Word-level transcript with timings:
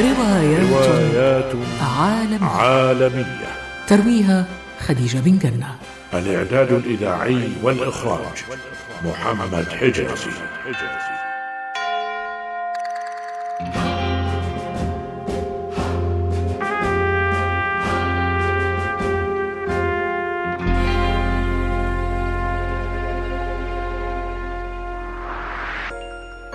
روايات, 0.00 0.70
روايات 0.72 1.52
عالمية. 1.98 2.46
عالمية. 2.48 3.50
ترويها 3.86 4.44
خديجة 4.78 5.18
بن 5.18 5.38
جنة. 5.38 5.76
الإعداد 6.14 6.72
الإذاعي 6.72 7.48
والإخراج 7.62 8.44
محمد 9.04 9.68
حجازي. 9.68 10.30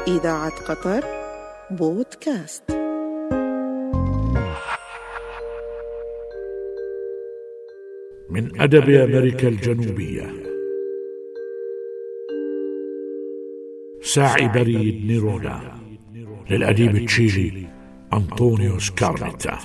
إذاعة 0.08 0.52
قطر 0.68 1.04
بودكاست. 1.72 2.85
من 8.30 8.62
أدب 8.62 8.90
أمريكا 8.90 9.48
الجنوبية. 9.48 10.34
ساعي 14.02 14.48
بريد 14.48 15.06
نيرودا 15.06 15.60
للأديب 16.50 16.96
التشيلي 16.96 17.68
أنطونيو 18.14 18.80
سكارنيتا. 18.80 19.60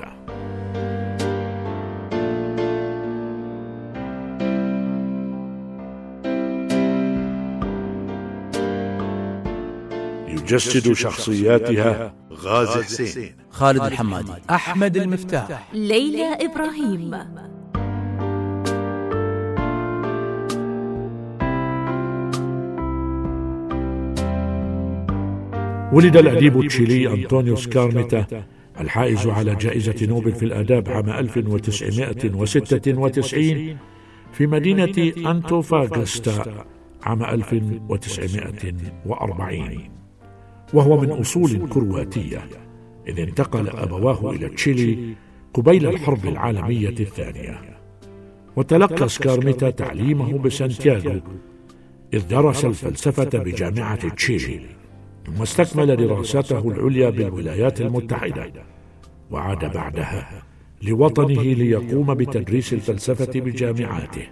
يجسد 10.29 10.93
شخصياتها 10.93 12.15
غازي 12.33 12.83
حسين. 12.83 13.33
خالد 13.51 13.83
الحمادي 13.83 14.33
أحمد 14.51 14.97
المفتاح. 14.97 15.75
ليلى 15.75 16.39
إبراهيم. 16.41 17.50
ولد 25.93 26.17
الأديب 26.17 26.61
التشيلي 26.61 27.13
أنطونيو 27.13 27.57
سكارنيتا 27.57 28.45
الحائز 28.81 29.27
على 29.27 29.55
جائزة 29.55 30.07
نوبل 30.07 30.33
في 30.33 30.45
الآداب 30.45 30.89
عام 30.89 31.11
1996 31.11 33.77
في 34.33 34.47
مدينة 34.47 35.13
أنتوفاغاستا 35.31 36.65
عام 37.03 37.25
1940 37.25 39.79
وهو 40.75 41.01
من 41.01 41.11
أصول 41.11 41.69
كرواتية. 41.69 42.49
إذ 43.09 43.21
انتقل 43.21 43.69
أبواه 43.69 44.31
إلى 44.31 44.49
تشيلي 44.49 45.15
قبيل 45.55 45.87
الحرب 45.87 46.27
العالمية 46.27 46.89
الثانية. 46.89 47.61
وتلقى 48.57 49.09
سكارميتا 49.09 49.71
تعليمه 49.71 50.39
بسانتياغو 50.39 51.21
إذ 52.15 52.29
درس 52.29 52.65
الفلسفة 52.65 53.39
بجامعة 53.39 54.09
تشيلي. 54.09 54.80
ثم 55.27 55.43
استكمل 55.43 55.97
دراساته 55.97 56.69
العليا 56.69 57.11
بالولايات 57.11 57.81
المتحدة 57.81 58.53
وعاد 59.31 59.73
بعدها 59.73 60.43
لوطنه 60.83 61.43
ليقوم 61.43 62.15
بتدريس 62.15 62.73
الفلسفة 62.73 63.41
بجامعاته. 63.41 64.27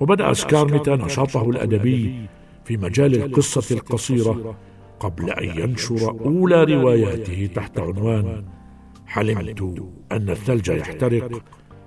وبدأ 0.00 0.32
سكارميتا 0.32 0.96
نشاطه 0.96 1.50
الأدبي 1.50 2.26
في 2.64 2.76
مجال 2.76 3.22
القصة 3.22 3.74
القصيرة 3.76 4.56
قبل 5.00 5.30
أن 5.30 5.58
ينشر 5.60 6.10
أولى 6.10 6.64
رواياته 6.64 7.48
تحت 7.54 7.78
عنوان 7.78 8.44
حلمت 9.06 9.82
أن 10.12 10.30
الثلج 10.30 10.68
يحترق 10.68 11.42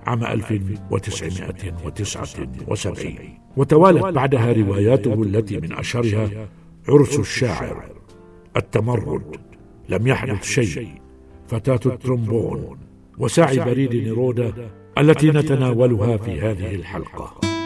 عام 0.06 0.24
1979 0.24 3.16
وتوالت 3.58 4.06
بعدها 4.06 4.54
رواياته 4.54 5.24
التي 5.24 5.58
من 5.58 5.74
أشهرها 5.74 6.48
عرس 6.90 7.20
الشاعر 7.20 7.97
التمرد 8.58 9.36
لم 9.90 10.08
يحدث 10.08 10.44
شيء 10.44 10.90
فتاة 11.48 11.80
الترومبون 11.86 12.78
وسعي 13.18 13.60
بريد 13.60 13.96
نيرودا 13.96 14.54
التي 14.98 15.32
نتناولها 15.32 16.18
في 16.18 16.42
هذه 16.42 16.76
الحلقة. 16.76 17.57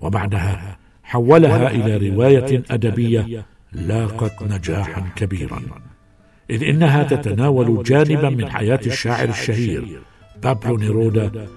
وبعدها 0.01 0.79
حولها 1.03 1.71
إلى 1.71 2.11
رواية 2.11 2.63
أدبية 2.71 3.47
لاقت 3.73 4.43
نجاحا 4.43 5.09
كبيرا. 5.17 5.63
إذ 6.51 6.65
إنها 6.65 7.03
تتناول 7.03 7.83
جانبا 7.83 8.31
من 8.31 8.51
حياة 8.51 8.81
الشاعر 8.87 9.29
الشهير 9.29 10.01
بابلو 10.43 10.77
نيرودا 10.77 11.49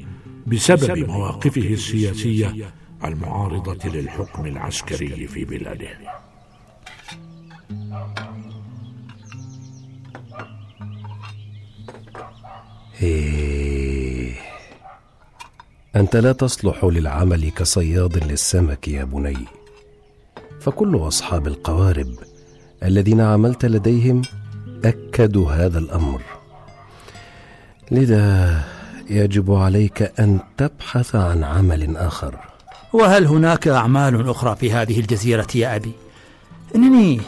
بسبب 0.47 1.09
مواقفه 1.09 1.69
السياسية 1.69 2.55
المعارضة 3.05 3.89
للحكم 3.89 4.47
العسكري 4.47 5.27
في 5.27 5.45
بلاده. 5.45 5.89
إيه. 13.03 14.35
أنت 15.97 16.17
لا 16.17 16.33
تصلح 16.33 16.85
للعمل 16.85 17.51
كصياد 17.51 18.25
للسمك 18.25 18.89
يا 18.89 19.05
بني. 19.05 19.45
فكل 20.61 20.97
أصحاب 20.97 21.47
القوارب 21.47 22.15
الذين 22.83 23.21
عملت 23.21 23.65
لديهم 23.65 24.23
أكدوا 24.85 25.53
هذا 25.53 25.79
الأمر. 25.79 26.23
لذا 27.91 28.61
يجب 29.11 29.53
عليك 29.53 30.21
أن 30.21 30.41
تبحث 30.57 31.15
عن 31.15 31.45
عمل 31.45 31.97
آخر. 31.97 32.39
وهل 32.93 33.27
هناك 33.27 33.69
أعمال 33.69 34.29
أخرى 34.29 34.57
في 34.57 34.73
هذه 34.73 35.01
الجزيرة 35.01 35.47
يا 35.55 35.77
أبي؟ 35.77 35.93
إنني 36.75 37.21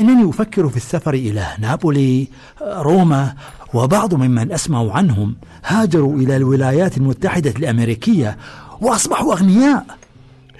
إنني 0.00 0.30
أفكر 0.30 0.68
في 0.68 0.76
السفر 0.76 1.14
إلى 1.14 1.46
نابولي 1.58 2.28
روما 2.62 3.34
وبعض 3.74 4.14
ممن 4.14 4.52
أسمع 4.52 4.92
عنهم 4.92 5.36
هاجروا 5.64 6.16
إلى 6.16 6.36
الولايات 6.36 6.96
المتحدة 6.96 7.50
الأمريكية 7.50 8.36
وأصبحوا 8.80 9.32
أغنياء. 9.32 9.86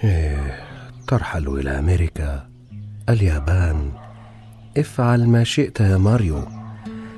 إيه 0.05 0.67
ترحل 1.09 1.49
إلى 1.49 1.79
أمريكا 1.79 2.47
اليابان. 3.09 3.91
افعل 4.77 5.29
ما 5.29 5.45
شئت 5.45 5.81
يا 5.81 5.97
ماريو. 5.97 6.43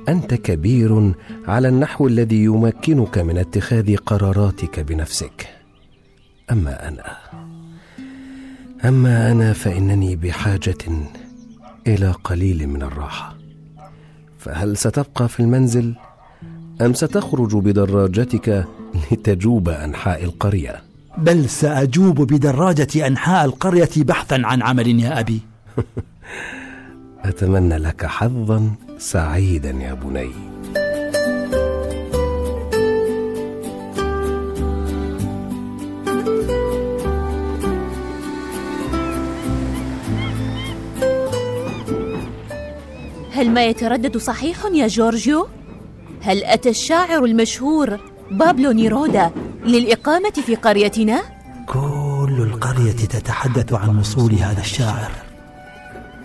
أنت 0.09 0.33
كبير 0.33 1.13
على 1.47 1.67
النحو 1.67 2.07
الذي 2.07 2.43
يمكنك 2.43 3.17
من 3.17 3.37
اتخاذ 3.37 3.95
قراراتك 3.95 4.79
بنفسك. 4.79 5.47
أما 6.51 6.87
أنا 6.87 7.17
أما 8.85 9.31
أنا 9.31 9.53
فإنني 9.53 10.15
بحاجة 10.15 10.77
إلى 11.87 12.11
قليل 12.11 12.67
من 12.67 12.81
الراحة. 12.81 13.38
فهل 14.39 14.77
ستبقى 14.77 15.29
في 15.29 15.39
المنزل؟ 15.39 15.95
أم 16.81 16.93
ستخرج 16.93 17.55
بدراجتك 17.55 18.65
لتجوب 19.11 19.69
أنحاء 19.69 20.23
القرية؟ 20.23 20.83
بل 21.17 21.49
سأجوب 21.49 22.21
بدراجة 22.21 23.07
أنحاء 23.07 23.45
القرية 23.45 23.89
بحثا 23.97 24.41
عن 24.43 24.61
عمل 24.61 24.99
يا 24.99 25.19
أبي. 25.19 25.39
أتمنى 27.25 27.77
لك 27.77 28.05
حظا 28.05 28.71
سعيدا 28.97 29.69
يا 29.69 29.93
بني. 29.93 30.31
هل 43.39 43.51
ما 43.51 43.65
يتردد 43.65 44.17
صحيح 44.17 44.57
يا 44.73 44.87
جورجيو؟ 44.87 45.47
هل 46.21 46.43
أتى 46.43 46.69
الشاعر 46.69 47.25
المشهور 47.25 47.99
بابلو 48.31 48.71
نيرودا 48.71 49.31
للإقامة 49.65 50.31
في 50.31 50.55
قريتنا؟ 50.55 51.21
كل 51.65 52.35
القرية 52.39 52.91
تتحدث 52.91 53.73
عن 53.73 53.99
وصول 53.99 54.33
هذا 54.33 54.61
الشاعر. 54.61 55.11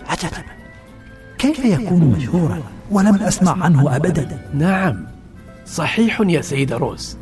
عجبا. 0.07 0.43
كيف 1.37 1.65
يكون 1.65 1.99
مشهورا 1.99 2.61
ولم 2.91 3.15
أسمع 3.15 3.63
عنه 3.63 3.95
أبدا؟ 3.95 4.49
نعم. 4.53 5.07
صحيح 5.65 6.21
يا 6.21 6.41
سيدة 6.41 6.77
روز. 6.77 7.17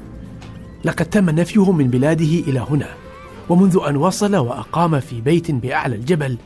لقد 0.84 1.06
تم 1.06 1.30
نفيه 1.30 1.72
من 1.72 1.88
بلاده 1.88 2.40
إلى 2.48 2.66
هنا 2.70 2.90
ومنذ 3.50 3.80
أن 3.90 3.98
وصل 3.98 4.36
وأقام 4.36 5.00
في 5.00 5.22
بيت 5.22 5.52
بأعلى 5.52 5.96
الجبل 5.96 6.38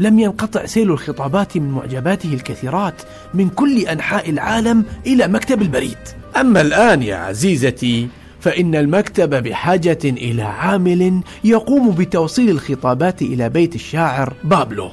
لم 0.00 0.18
ينقطع 0.18 0.66
سيل 0.66 0.90
الخطابات 0.90 1.56
من 1.56 1.70
معجباته 1.70 2.34
الكثيرات 2.34 3.02
من 3.34 3.48
كل 3.48 3.78
أنحاء 3.78 4.30
العالم 4.30 4.84
إلى 5.06 5.28
مكتب 5.28 5.62
البريد. 5.62 5.98
أما 6.36 6.60
الآن 6.60 7.02
يا 7.02 7.16
عزيزتي 7.16 8.08
فإن 8.40 8.74
المكتب 8.74 9.42
بحاجة 9.42 9.98
إلى 10.04 10.42
عامل 10.42 11.22
يقوم 11.44 11.90
بتوصيل 11.90 12.50
الخطابات 12.50 13.22
إلى 13.22 13.48
بيت 13.48 13.74
الشاعر 13.74 14.32
بابلو. 14.44 14.90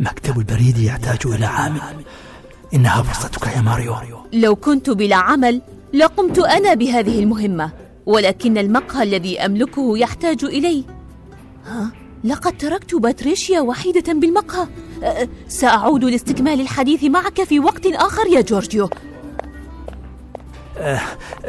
مكتب 0.00 0.38
البريد 0.38 0.78
يحتاج 0.78 1.18
إلى 1.26 1.46
عامل. 1.46 1.80
إنها 2.74 3.02
فرصتك 3.02 3.46
يا 3.56 3.60
ماريو. 3.60 3.94
لو 4.32 4.56
كنت 4.56 4.90
بلا 4.90 5.16
عمل 5.16 5.62
لقمت 5.92 6.38
أنا 6.38 6.74
بهذه 6.74 7.18
المهمة 7.18 7.70
ولكن 8.06 8.58
المقهى 8.58 9.02
الذي 9.02 9.40
أملكه 9.40 9.98
يحتاج 9.98 10.44
إلي. 10.44 10.84
ها؟ 11.66 12.03
لقد 12.24 12.58
تركت 12.58 12.94
باتريشيا 12.94 13.60
وحيدة 13.60 14.12
بالمقهى. 14.12 14.66
أه، 15.02 15.28
سأعود 15.48 16.04
لاستكمال 16.04 16.60
الحديث 16.60 17.04
معك 17.04 17.44
في 17.44 17.60
وقت 17.60 17.86
آخر 17.86 18.26
يا 18.26 18.40
جورجيو. 18.40 18.90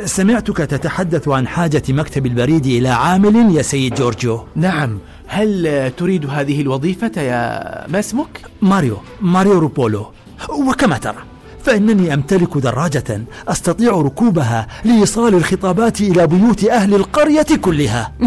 سمعتك 0.06 0.57
تتحدث 0.57 1.27
عن 1.27 1.48
حاجة 1.48 1.83
مكتب 1.89 2.25
البريد 2.25 2.66
إلى 2.66 2.89
عامل 2.89 3.56
يا 3.56 3.62
سيد 3.62 3.95
جورجيو. 3.95 4.44
نعم. 4.56 5.00
هل 5.27 5.92
تريد 5.98 6.25
هذه 6.25 6.62
الوظيفة 6.62 7.22
يا 7.22 7.88
ما 7.88 8.00
اسمك؟ 8.00 8.42
ماريو 8.62 8.98
ماريو 9.22 9.60
روبولو. 9.60 10.06
وكما 10.50 10.98
ترى. 10.98 11.24
فإنني 11.66 12.14
أمتلك 12.14 12.58
دراجة 12.58 13.22
أستطيع 13.48 13.92
ركوبها 13.92 14.68
لإيصال 14.84 15.36
الخطابات 15.36 16.02
إلى 16.02 16.28
بيوت 16.28 16.64
أهل 16.64 16.96
القرية 16.96 17.46
كلها. 17.62 18.12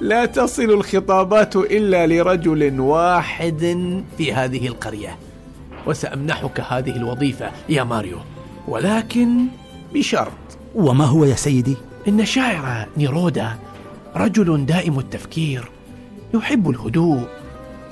لا 0.00 0.26
تصل 0.26 0.62
الخطابات 0.62 1.56
إلا 1.56 2.06
لرجل 2.06 2.80
واحد 2.80 3.60
في 4.18 4.32
هذه 4.32 4.66
القرية 4.66 5.18
وسأمنحك 5.86 6.60
هذه 6.60 6.96
الوظيفة 6.96 7.50
يا 7.68 7.84
ماريو 7.84 8.18
ولكن 8.68 9.46
بشرط. 9.94 10.32
وما 10.74 11.04
هو 11.04 11.24
يا 11.24 11.34
سيدي؟ 11.34 11.76
إن 12.08 12.24
شاعر 12.24 12.88
نيرودا 12.96 13.58
رجل 14.16 14.66
دائم 14.66 14.98
التفكير 14.98 15.70
يحب 16.34 16.70
الهدوء 16.70 17.28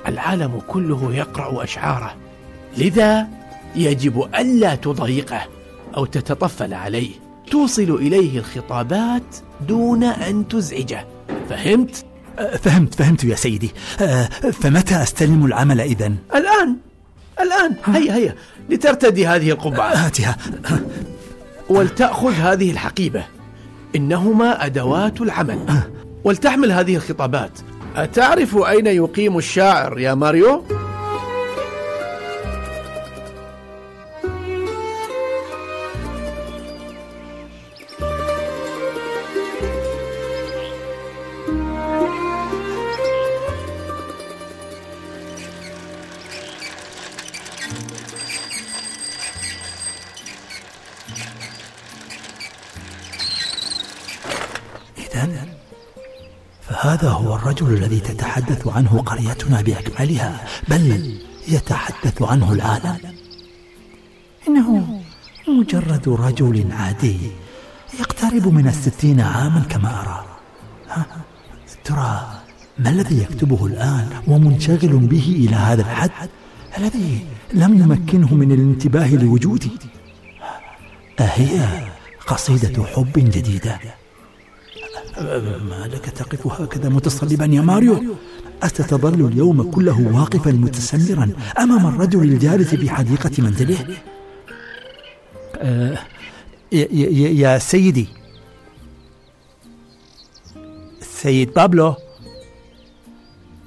العالم 0.08 0.60
كله 0.68 1.14
يقرأ 1.14 1.64
أشعاره. 1.64 2.21
لذا 2.78 3.26
يجب 3.76 4.28
ألا 4.34 4.74
تضايقه 4.74 5.40
أو 5.96 6.04
تتطفل 6.04 6.74
عليه. 6.74 7.10
توصل 7.50 7.82
إليه 7.82 8.38
الخطابات 8.38 9.36
دون 9.68 10.04
أن 10.04 10.48
تزعجه. 10.48 11.06
فهمت؟ 11.48 12.04
أه، 12.38 12.56
فهمت 12.56 12.94
فهمت 12.94 13.24
يا 13.24 13.34
سيدي. 13.34 13.70
أه، 14.00 14.24
فمتى 14.52 15.02
أستلم 15.02 15.46
العمل 15.46 15.80
إذن؟ 15.80 16.16
الآن. 16.34 16.76
الآن. 17.40 17.96
هيا 17.96 18.14
هيا. 18.14 18.34
لترتدي 18.70 19.26
هذه 19.26 19.50
القبعة. 19.50 19.94
هاتها. 19.94 20.36
ولتأخذ 21.68 22.32
هذه 22.32 22.70
الحقيبة. 22.70 23.24
إنهما 23.96 24.66
أدوات 24.66 25.20
العمل. 25.20 25.58
ولتحمل 26.24 26.72
هذه 26.72 26.96
الخطابات. 26.96 27.58
أتعرف 27.96 28.56
أين 28.56 28.86
يقيم 28.86 29.38
الشاعر 29.38 29.98
يا 29.98 30.14
ماريو؟ 30.14 30.64
فهذا 56.82 57.10
هو 57.10 57.34
الرجل 57.34 57.74
الذي 57.74 58.00
تتحدث 58.00 58.68
عنه 58.68 59.02
قريتنا 59.06 59.60
بأكملها 59.60 60.46
بل 60.68 61.14
يتحدث 61.48 62.22
عنه 62.22 62.52
العالم 62.52 62.98
إنه 64.48 65.00
مجرد 65.48 66.08
رجل 66.08 66.72
عادي 66.72 67.18
يقترب 68.00 68.48
من 68.48 68.68
الستين 68.68 69.20
عاما 69.20 69.60
كما 69.60 70.00
أرى. 70.00 70.24
ها؟ 70.88 71.06
ترى 71.84 72.40
ما 72.78 72.90
الذي 72.90 73.18
يكتبه 73.22 73.66
الآن 73.66 74.08
ومنشغل 74.26 74.96
به 74.96 75.46
إلى 75.48 75.56
هذا 75.56 75.82
الحد؟ 75.82 76.10
الذي 76.78 77.26
لم 77.54 77.82
يمكنه 77.82 78.34
من 78.34 78.52
الانتباه 78.52 79.14
لوجودي 79.14 79.70
أهي 81.20 81.86
قصيدة 82.26 82.84
حب 82.84 83.12
جديدة. 83.14 84.01
ما 85.68 85.88
لك 85.92 86.10
تقف 86.10 86.46
هكذا 86.46 86.88
متصلبا 86.88 87.44
يا 87.44 87.60
ماريو؟ 87.60 88.16
أستظل 88.62 89.26
اليوم 89.26 89.70
كله 89.70 90.10
واقفا 90.14 90.50
متسمرا 90.50 91.30
أمام 91.58 91.86
الرجل 91.86 92.22
الجالس 92.22 92.74
في 92.74 92.90
حديقة 92.90 93.30
منزله؟ 93.38 93.78
آه، 95.56 95.98
يا, 96.72 96.88
يا, 97.28 97.58
سيدي. 97.58 98.08
السيد 101.00 101.52
بابلو. 101.54 101.94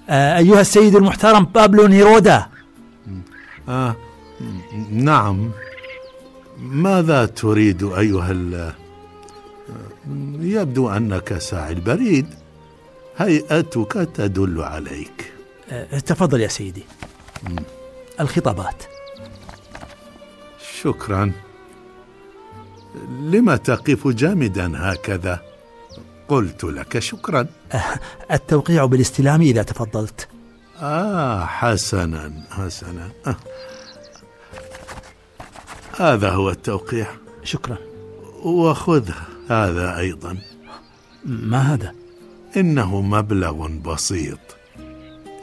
آه، 0.10 0.38
أيها 0.38 0.62
السيد 0.62 0.96
المحترم 0.96 1.46
بابلو 1.46 1.88
نيرودا. 1.88 2.46
آه 3.70 3.96
نعم. 4.92 5.52
ماذا 6.60 7.26
تريد 7.26 7.84
أيها 7.84 8.32
يبدو 10.40 10.90
أنك 10.90 11.38
ساعي 11.38 11.74
البريد 11.74 12.28
هيئتك 13.18 14.10
تدل 14.14 14.62
عليك. 14.62 15.34
آه، 15.72 16.00
تفضل 16.00 16.42
يا 16.42 16.48
سيدي. 16.48 16.84
الخطابات. 18.20 18.84
شكرا. 20.82 21.32
لم 23.10 23.56
تقف 23.56 24.08
جامدا 24.08 24.72
هكذا؟ 24.76 25.40
قلت 26.28 26.64
لك 26.64 27.00
شكرا. 27.00 27.48
التوقيع 28.32 28.86
بالاستلام 28.86 29.42
إذا 29.42 29.64
تفضلت. 29.64 30.28
آه 30.82 31.46
حسنا 31.46 32.34
حسنا. 32.50 33.10
آه. 33.28 33.36
هذا 35.98 36.30
هو 36.30 36.50
التوقيع. 36.50 37.08
شكرا. 37.44 37.78
وخذ 38.44 39.12
هذا 39.50 39.98
أيضا. 39.98 40.38
ما 41.26 41.74
هذا؟ 41.74 41.94
إنه 42.58 43.02
مبلغ 43.02 43.68
بسيط. 43.68 44.40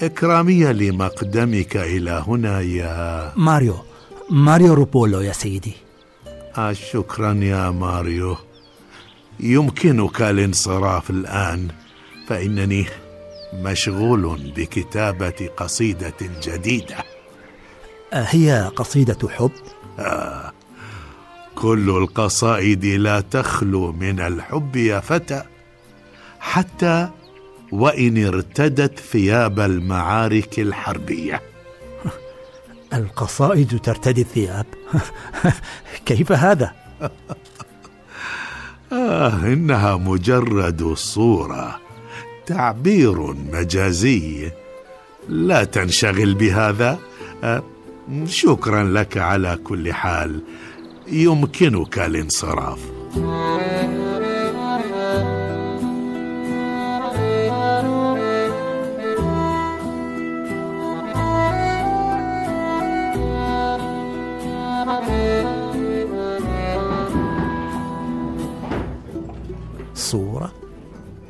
إكرامية 0.02 0.72
لمقدمك 0.72 1.76
إلى 1.76 2.24
هنا 2.26 2.60
يا 2.60 3.32
ماريو 3.36 3.76
ماريو 4.30 4.74
روبولو 4.74 5.20
يا 5.20 5.32
سيدي. 5.32 5.72
آه 6.58 6.72
شكرا 6.72 7.34
يا 7.34 7.70
ماريو. 7.70 8.36
يمكنك 9.40 10.22
الانصراف 10.22 11.10
الآن 11.10 11.68
فإنني 12.28 12.86
مشغول 13.54 14.52
بكتابة 14.56 15.50
قصيدة 15.56 16.14
جديدة. 16.42 16.96
آه، 18.12 18.26
هي 18.28 18.70
قصيدة 18.76 19.28
حب؟ 19.28 19.50
كل 21.54 21.90
القصائد 21.90 22.84
لا 22.84 23.20
تخلو 23.20 23.92
من 23.92 24.20
الحب 24.20 24.76
يا 24.76 25.00
فتى 25.00 25.42
حتى 26.40 27.08
وإن 27.72 28.26
ارتدت 28.26 28.98
ثياب 28.98 29.60
المعارك 29.60 30.58
الحربية. 30.58 31.42
القصائد 32.94 33.80
ترتدي 33.80 34.20
الثياب؟ 34.20 34.66
كيف 36.06 36.32
هذا؟ 36.32 36.72
آه 38.92 39.36
إنها 39.46 39.96
مجرد 39.96 40.92
صورة 40.94 41.80
تعبير 42.46 43.20
مجازي. 43.52 44.50
لا 45.28 45.64
تنشغل 45.64 46.34
بهذا. 46.34 46.98
آه 47.44 47.62
شكرا 48.26 48.84
لك 48.84 49.16
على 49.18 49.58
كل 49.64 49.92
حال. 49.92 50.42
يمكنك 51.08 51.98
الانصراف. 51.98 52.78
صورة 69.94 70.52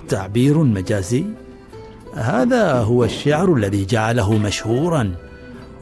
تعبير 0.09 0.59
مجازي. 0.59 1.25
هذا 2.15 2.73
هو 2.73 3.05
الشعر 3.05 3.55
الذي 3.55 3.85
جعله 3.85 4.39
مشهورا. 4.39 5.15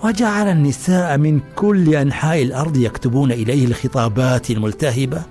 وجعل 0.05 0.49
النساء 0.49 1.19
من 1.19 1.41
كل 1.57 1.95
أنحاء 1.95 2.43
الأرض 2.43 2.77
يكتبون 2.77 3.33
إليه 3.33 3.67
الخطابات 3.67 4.51
الملتهبة. 4.51 5.23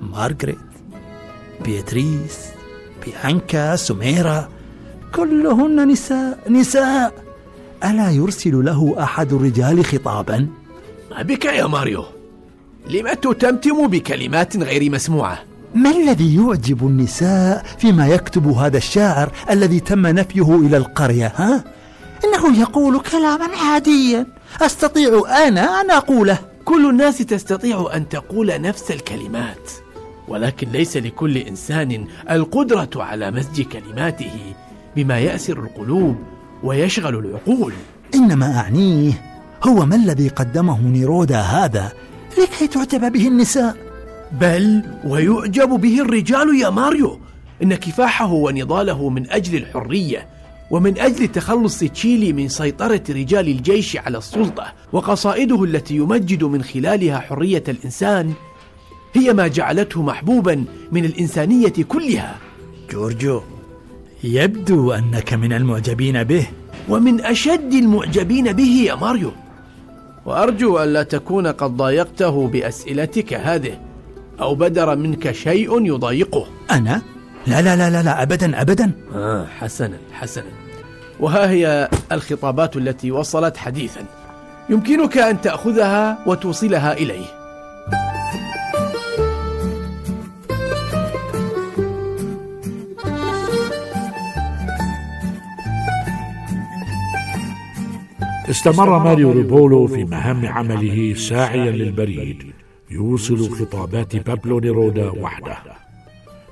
مارغريت 0.00 0.58
بيتريس 1.64 2.38
بيانكا 3.04 3.76
سميرا 3.76 4.48
كلهن 5.14 5.88
نساء 5.88 6.38
نساء. 6.50 7.12
ألا 7.84 8.10
يرسل 8.10 8.64
له 8.64 8.94
أحد 9.02 9.32
الرجال 9.32 9.84
خطابا؟ 9.84 10.48
ما 11.10 11.22
بك 11.22 11.44
يا 11.44 11.66
ماريو؟ 11.66 12.04
لم 12.90 13.12
تتمتم 13.12 13.86
بكلمات 13.86 14.56
غير 14.56 14.90
مسموعة؟ 14.90 15.38
ما 15.74 15.90
الذي 15.90 16.36
يعجب 16.36 16.86
النساء 16.86 17.66
فيما 17.78 18.08
يكتب 18.08 18.48
هذا 18.48 18.76
الشاعر 18.76 19.32
الذي 19.50 19.80
تم 19.80 20.06
نفيه 20.06 20.54
إلى 20.54 20.76
القرية 20.76 21.32
ها؟ 21.36 21.64
إنه 22.24 22.60
يقول 22.60 23.00
كلاما 23.00 23.56
عاديا. 23.56 24.26
أستطيع 24.62 25.22
أنا 25.46 25.80
أن 25.80 25.90
أقوله. 25.90 26.38
كل 26.64 26.90
الناس 26.90 27.18
تستطيع 27.18 27.90
أن 27.94 28.08
تقول 28.08 28.60
نفس 28.60 28.90
الكلمات 28.90 29.70
ولكن 30.28 30.68
ليس 30.68 30.96
لكل 30.96 31.36
إنسان 31.36 32.06
القدرة 32.30 32.90
على 32.96 33.30
مزج 33.30 33.62
كلماته 33.62 34.54
بما 34.96 35.18
يأسر 35.18 35.58
القلوب 35.58 36.16
ويشغل 36.62 37.18
العقول. 37.18 37.72
إنما 38.14 38.58
أعنيه 38.58 39.12
هو 39.62 39.86
ما 39.86 39.96
الذي 39.96 40.28
قدمه 40.28 40.80
نيرودا 40.80 41.40
هذا 41.40 41.92
لكي 42.38 42.66
تعجب 42.66 43.12
به 43.12 43.28
النساء. 43.28 43.76
بل 44.32 44.82
ويعجب 45.04 45.68
به 45.68 46.00
الرجال 46.00 46.60
يا 46.60 46.70
ماريو 46.70 47.20
إن 47.62 47.74
كفاحه 47.74 48.32
ونضاله 48.32 49.08
من 49.08 49.30
أجل 49.30 49.56
الحرية. 49.56 50.35
ومن 50.70 50.98
أجل 50.98 51.28
تخلص 51.28 51.78
تشيلي 51.78 52.32
من 52.32 52.48
سيطرة 52.48 53.02
رجال 53.10 53.48
الجيش 53.48 53.96
على 53.96 54.18
السلطة 54.18 54.72
وقصائده 54.92 55.64
التي 55.64 55.96
يمجد 55.96 56.44
من 56.44 56.62
خلالها 56.62 57.18
حرية 57.18 57.64
الإنسان 57.68 58.32
هي 59.14 59.32
ما 59.32 59.46
جعلته 59.48 60.02
محبوبا 60.02 60.64
من 60.92 61.04
الإنسانية 61.04 61.72
كلها. 61.88 62.38
جورجو 62.90 63.40
يبدو 64.24 64.92
أنك 64.92 65.34
من 65.34 65.52
المعجبين 65.52 66.24
به. 66.24 66.46
ومن 66.88 67.20
أشد 67.20 67.72
المعجبين 67.72 68.52
به 68.52 68.84
يا 68.86 68.94
ماريو. 68.94 69.32
وأرجو 70.26 70.82
ألا 70.82 71.02
تكون 71.02 71.46
قد 71.46 71.76
ضايقته 71.76 72.48
بأسئلتك 72.48 73.34
هذه 73.34 73.78
أو 74.40 74.54
بدر 74.54 74.96
منك 74.96 75.32
شيء 75.32 75.86
يضايقه. 75.86 76.46
أنا؟ 76.70 77.02
لا 77.46 77.62
لا 77.62 77.76
لا 77.76 77.90
لا, 77.90 78.02
لا. 78.02 78.22
ابدا 78.22 78.60
ابدا. 78.60 78.92
آه 79.14 79.46
حسنا 79.46 79.98
حسنا. 80.12 80.44
وها 81.20 81.50
هي 81.50 81.88
الخطابات 82.12 82.76
التي 82.76 83.10
وصلت 83.10 83.56
حديثا. 83.56 84.00
يمكنك 84.70 85.18
أن 85.18 85.40
تأخذها 85.40 86.18
وتوصلها 86.26 86.92
إليه. 86.92 87.26
استمر 98.50 98.98
ماريو 98.98 99.32
ريبولو 99.32 99.86
في 99.86 100.04
مهام 100.04 100.46
عمله 100.46 101.14
ساعيا 101.14 101.70
للبريد. 101.70 102.52
يوصل 102.90 103.50
خطابات 103.50 104.16
بابلو 104.16 104.60
نيرودا 104.60 105.10
وحده. 105.10 105.85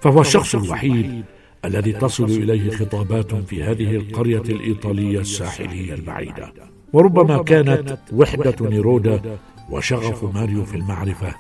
فهو 0.05 0.21
الشخص 0.21 0.55
الوحيد 0.55 1.25
الذي 1.65 1.93
تصل 1.93 2.25
إليه 2.25 2.71
خطابات 2.71 3.35
في 3.35 3.63
هذه 3.63 3.97
القرية 3.97 4.41
الإيطالية 4.41 5.21
الساحلية 5.21 5.95
البعيدة. 5.95 6.53
وربما 6.93 7.43
كانت 7.43 7.99
وحدة 8.13 8.57
نيرودا 8.61 9.39
وشغف 9.71 10.25
ماريو 10.35 10.65
في 10.65 10.77
المعرفة 10.77 11.35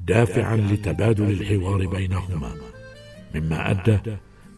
دافعا 0.00 0.56
لتبادل 0.56 1.30
الحوار 1.30 1.86
بينهما. 1.86 2.50
مما 3.34 3.70
أدى 3.70 3.98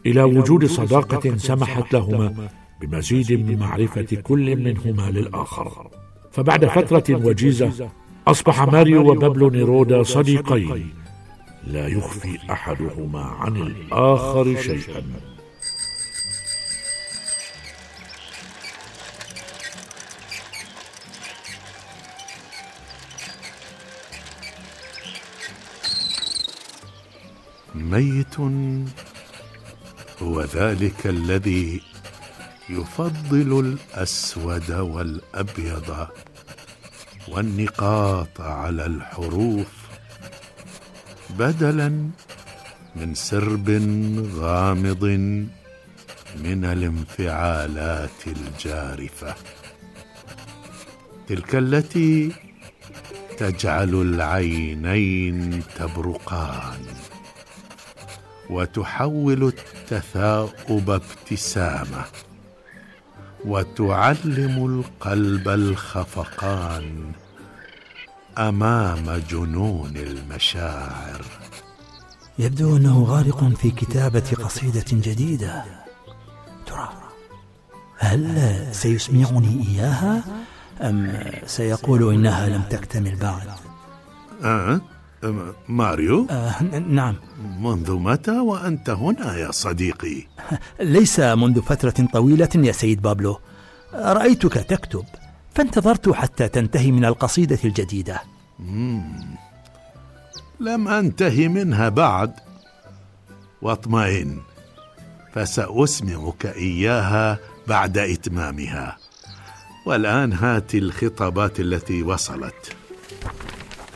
إلى 0.05 0.23
وجود 0.23 0.65
صداقة 0.65 1.37
سمحت 1.37 1.93
لهما 1.93 2.49
بمزيد 2.81 3.31
من 3.31 3.59
معرفة 3.59 4.15
كل 4.23 4.55
منهما 4.55 5.11
للآخر. 5.11 5.87
فبعد 6.31 6.65
فترة 6.65 7.15
وجيزة 7.25 7.89
أصبح 8.27 8.61
ماريو 8.63 9.11
وبابلو 9.11 9.49
نيرودا 9.49 10.03
صديقين. 10.03 10.89
لا 11.63 11.87
يخفي 11.87 12.39
أحدهما 12.51 13.23
عن 13.23 13.55
الآخر 13.55 14.61
شيئا. 14.61 15.03
ميت 27.75 28.39
هو 30.21 30.41
ذلك 30.41 31.07
الذي 31.07 31.81
يفضل 32.69 33.59
الأسود 33.59 34.71
والأبيض 34.71 36.07
والنقاط 37.27 38.41
على 38.41 38.85
الحروف 38.85 39.78
بدلا 41.37 42.09
من 42.95 43.15
سرب 43.15 43.69
غامض 44.35 45.03
من 46.43 46.65
الانفعالات 46.65 48.27
الجارفة. 48.27 49.35
تلك 51.27 51.55
التي 51.55 52.31
تجعل 53.37 53.95
العينين 53.95 55.63
تبرقان 55.75 56.85
وتحول 58.49 59.43
التثاؤب 59.43 60.89
ابتسامة 60.89 62.05
وتعلم 63.45 64.65
القلب 64.65 65.47
الخفقان 65.47 67.11
أمام 68.39 69.21
جنون 69.29 69.97
المشاعر. 69.97 71.21
يبدو 72.39 72.77
انه 72.77 73.03
غارق 73.03 73.43
في 73.43 73.71
كتابة 73.71 74.23
قصيدة 74.43 74.85
جديدة. 74.91 75.63
ترى 76.65 76.89
هل 77.97 78.51
سيسمعني 78.71 79.65
إياها؟ 79.67 80.23
أم 80.81 81.23
سيقول 81.45 82.13
إنها 82.13 82.49
لم 82.49 82.61
تكتمل 82.69 83.15
بعد؟ 83.15 83.47
أه؟ 84.43 84.81
أم- 85.23 85.27
ماريو؟ 85.69 86.27
آه 86.29 86.63
نعم. 86.63 87.15
منذ 87.59 87.91
متى 87.91 88.39
وأنت 88.39 88.89
هنا 88.89 89.37
يا 89.37 89.51
صديقي؟ 89.51 90.23
ليس 90.79 91.19
منذ 91.19 91.61
فترة 91.61 92.07
طويلة 92.13 92.49
يا 92.55 92.71
سيد 92.71 93.01
بابلو. 93.01 93.39
رايتك 93.93 94.53
تكتب؟ 94.53 95.05
فانتظرت 95.59 96.09
حتى 96.09 96.47
تنتهي 96.47 96.91
من 96.91 97.05
القصيدة 97.05 97.59
الجديدة. 97.63 98.21
لم 100.59 100.87
أنتهي 100.87 101.47
منها 101.47 101.89
بعد. 101.89 102.33
واطمئن 103.61 104.41
فسأسمعك 105.33 106.45
إياها 106.45 107.39
بعد 107.67 107.97
إتمامها. 107.97 108.97
والآن 109.85 110.33
هات 110.33 110.75
الخطابات 110.75 111.59
التي 111.59 112.03
وصلت. 112.03 112.75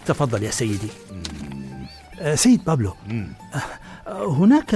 تفضل 0.05 0.43
يا 0.43 0.51
سيدي. 0.51 0.89
آه، 2.19 2.35
سيد 2.35 2.63
بابلو 2.63 2.93
هناك 4.07 4.69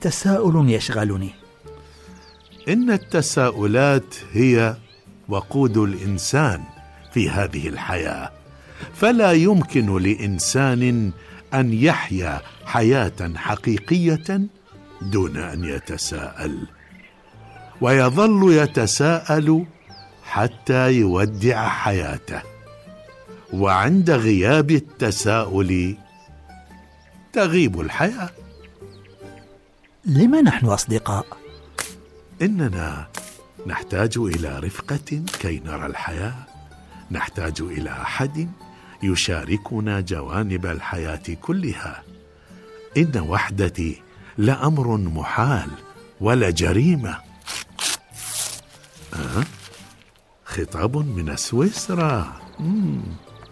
تساؤل 0.00 0.70
يشغلني. 0.70 1.30
إن 2.68 2.90
التساؤلات 2.90 4.14
هي 4.32 4.76
وقود 5.32 5.76
الإنسان 5.76 6.62
في 7.12 7.30
هذه 7.30 7.68
الحياة. 7.68 8.30
فلا 8.94 9.32
يمكن 9.32 9.98
لإنسان 10.02 11.12
أن 11.54 11.72
يحيا 11.72 12.40
حياة 12.64 13.32
حقيقية 13.36 14.40
دون 15.02 15.36
أن 15.36 15.64
يتساءل. 15.64 16.66
ويظل 17.80 18.52
يتساءل 18.52 19.64
حتى 20.24 20.92
يودع 20.92 21.68
حياته. 21.68 22.42
وعند 23.52 24.10
غياب 24.10 24.70
التساؤل 24.70 25.96
تغيب 27.32 27.80
الحياة. 27.80 28.30
لم 30.04 30.34
نحن 30.36 30.66
أصدقاء؟ 30.66 31.26
إننا 32.42 33.11
نحتاج 33.66 34.18
إلى 34.18 34.58
رفقة 34.58 35.22
كي 35.40 35.62
نرى 35.66 35.86
الحياة. 35.86 36.34
نحتاج 37.10 37.60
إلى 37.60 37.90
أحد 37.90 38.48
يشاركنا 39.02 40.00
جوانب 40.00 40.66
الحياة 40.66 41.22
كلها. 41.40 42.02
إن 42.96 43.18
وحدتي 43.18 44.02
لأمر 44.38 44.96
محال 44.96 45.70
ولا 46.20 46.50
جريمة. 46.50 47.16
أه؟ 49.14 49.44
خطاب 50.44 50.96
من 50.96 51.36
سويسرا 51.36 52.32
مم. 52.60 53.00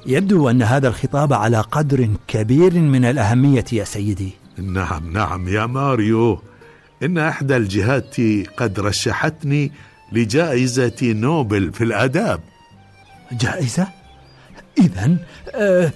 يبدو 0.06 0.50
أن 0.50 0.62
هذا 0.62 0.88
الخطاب 0.88 1.32
على 1.32 1.60
قدر 1.60 2.08
كبير 2.28 2.74
من 2.74 3.04
الأهمية 3.04 3.64
يا 3.72 3.84
سيدي. 3.84 4.32
نعم 4.58 5.12
نعم 5.12 5.48
يا 5.48 5.66
ماريو. 5.66 6.42
إن 7.02 7.18
إحدى 7.18 7.56
الجهات 7.56 8.16
قد 8.56 8.80
رشحتني 8.80 9.72
لجائزة 10.12 10.96
نوبل 11.02 11.72
في 11.72 11.84
الآداب. 11.84 12.40
جائزة؟ 13.32 13.88
إذا 14.78 15.16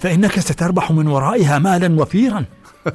فإنك 0.01 0.41
ستربح 0.41 0.91
من 0.91 1.07
ورائها 1.07 1.59
مالا 1.59 2.03
وفيرا. 2.03 2.45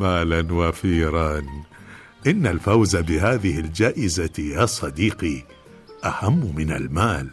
مالا 0.00 0.52
وفيرا. 0.52 1.42
إن 2.26 2.46
الفوز 2.46 2.96
بهذه 2.96 3.60
الجائزة 3.60 4.30
يا 4.38 4.66
صديقي 4.66 5.42
أهم 6.04 6.52
من 6.56 6.72
المال. 6.72 7.30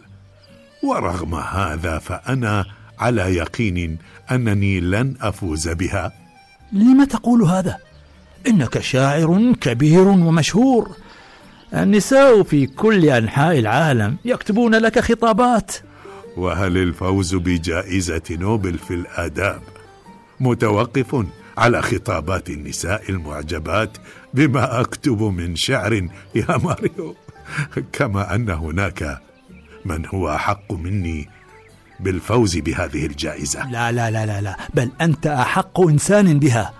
ورغم 0.84 1.36
هذا 1.36 1.98
فأنا 1.98 2.66
على 3.00 3.36
يقين 3.36 3.98
أنني 4.32 4.80
لن 4.80 5.16
أفوز 5.22 5.70
بها. 5.70 6.12
لم 6.74 7.04
تقول 7.04 7.42
هذا؟ 7.42 7.78
إنك 8.48 8.80
شاعر 8.80 9.54
كبير 9.62 10.08
ومشهور. 10.08 10.96
النساء 11.74 12.44
في 12.44 12.66
كل 12.66 13.10
أنحاء 13.10 13.60
العالم 13.60 14.18
يكتبون 14.26 14.76
لك 14.76 15.00
خطابات. 15.00 15.72
وهل 16.38 16.78
الفوز 16.78 17.36
بجائزة 17.36 18.22
نوبل 18.32 18.78
في 18.78 18.94
الآداب 18.94 19.62
متوقف 20.40 21.26
على 21.58 21.82
خطابات 21.82 22.50
النساء 22.50 23.10
المعجبات 23.10 23.98
بما 24.34 24.82
أكتب 24.82 25.22
من 25.22 25.56
شعر 25.56 25.94
يا 26.36 26.58
ماريو؟ 26.64 27.16
كما 27.94 28.36
أن 28.36 28.50
هناك 28.50 29.22
من 29.86 30.06
هو 30.06 30.36
أحق 30.36 30.74
مني 30.74 31.30
بالفوز 32.00 32.58
بهذه 32.58 33.06
الجائزة. 33.06 33.72
لا 33.72 33.92
لا 33.92 34.12
لا 34.12 34.26
لا 34.26 34.42
لا. 34.42 34.58
بل 34.74 34.92
أنت 35.02 35.28
أحق 35.28 35.82
إنسان 35.82 36.40
بها. 36.40 36.74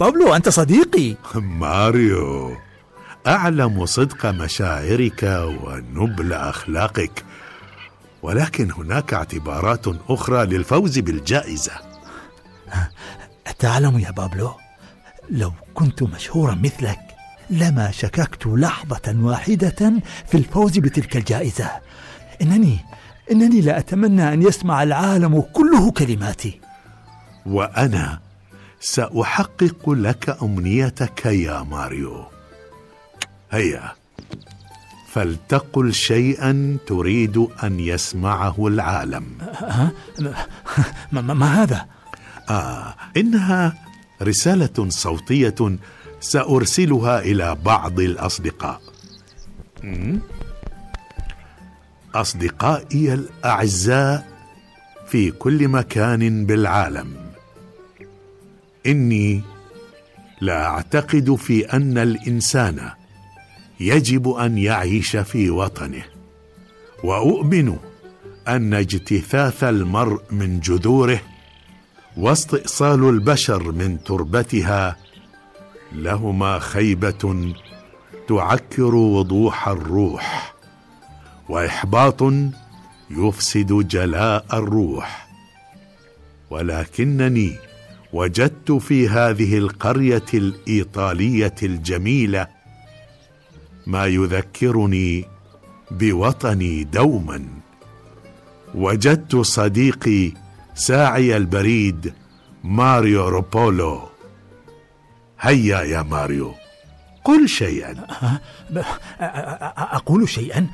بابلو 0.00 0.34
أنت 0.34 0.48
صديقي. 0.48 1.16
ماريو 1.34 2.56
أعلم 3.26 3.86
صدق 3.86 4.26
مشاعرك 4.26 5.22
ونبل 5.62 6.32
أخلاقك. 6.32 7.24
ولكن 8.22 8.72
هناك 8.72 9.14
اعتبارات 9.14 9.84
أخرى 10.08 10.46
للفوز 10.46 10.98
بالجائزة. 10.98 11.72
تعلم 13.58 13.98
يا 13.98 14.10
بابلو؟ 14.10 14.52
لو 15.30 15.52
كنت 15.74 16.02
مشهورا 16.02 16.54
مثلك 16.54 16.98
لما 17.50 17.90
شككت 17.90 18.46
لحظة 18.46 19.16
واحدة 19.16 19.92
في 20.26 20.34
الفوز 20.34 20.78
بتلك 20.78 21.16
الجائزة. 21.16 21.70
إنني 22.42 22.78
إنني 23.30 23.60
لا 23.60 23.78
أتمنى 23.78 24.32
أن 24.32 24.42
يسمع 24.42 24.82
العالم 24.82 25.40
كله 25.40 25.90
كلماتي. 25.90 26.60
وأنا 27.46 28.20
سأحقق 28.80 29.90
لك 29.90 30.36
أمنيتك 30.42 31.26
يا 31.26 31.62
ماريو. 31.62 32.24
هيا. 33.50 33.92
فلتقل 35.12 35.94
شيئا 35.94 36.76
تريد 36.86 37.36
أن 37.64 37.80
يسمعه 37.80 38.66
العالم. 38.66 39.24
ما, 41.12 41.20
ما, 41.20 41.34
ما 41.34 41.62
هذا؟ 41.62 41.86
آه 42.50 42.94
إنها 43.16 43.74
رسالة 44.22 44.88
صوتية 44.88 45.78
سأرسلها 46.20 47.20
إلى 47.20 47.56
بعض 47.64 48.00
الأصدقاء. 48.00 48.80
أصدقائي 52.14 53.14
الأعزاء 53.14 54.28
في 55.06 55.30
كل 55.30 55.68
مكان 55.68 56.46
بالعالم. 56.46 57.16
إني 58.86 59.42
لا 60.40 60.66
أعتقد 60.66 61.34
في 61.34 61.72
أن 61.72 61.98
الإنسان 61.98 62.90
يجب 63.80 64.28
أن 64.28 64.58
يعيش 64.58 65.16
في 65.16 65.50
وطنه. 65.50 66.02
وأؤمن 67.04 67.76
أن 68.48 68.74
اجتثاث 68.74 69.64
المرء 69.64 70.22
من 70.30 70.60
جذوره 70.60 71.20
واستئصال 72.16 73.08
البشر 73.08 73.72
من 73.72 74.04
تربتها 74.04 74.96
لهما 75.92 76.58
خيبة 76.58 77.52
تعكر 78.28 78.94
وضوح 78.94 79.68
الروح 79.68 80.54
وإحباط 81.48 82.22
يفسد 83.10 83.72
جلاء 83.72 84.44
الروح. 84.52 85.30
ولكنني 86.50 87.58
وجدت 88.12 88.72
في 88.72 89.08
هذه 89.08 89.58
القرية 89.58 90.24
الإيطالية 90.34 91.54
الجميلة 91.62 92.59
ما 93.90 94.06
يذكرني 94.06 95.24
بوطني 95.90 96.84
دوما. 96.84 97.44
وجدت 98.74 99.36
صديقي 99.36 100.32
ساعي 100.74 101.36
البريد 101.36 102.12
ماريو 102.64 103.28
روبولو. 103.28 104.00
هيا 105.40 105.80
يا 105.80 106.02
ماريو 106.02 106.54
قل 107.24 107.48
شيئا. 107.48 108.06
أقول 109.78 110.28
شيئا؟ 110.28 110.66